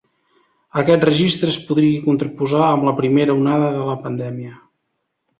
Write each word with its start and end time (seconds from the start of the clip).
Aquest 0.81 1.03
registre 1.07 1.49
es 1.51 1.57
podria 1.67 1.99
contraposar 2.05 2.61
amb 2.69 2.87
la 2.87 2.93
primera 3.01 3.35
onada 3.41 3.69
de 3.75 3.83
la 3.91 3.99
pandèmia. 4.07 4.55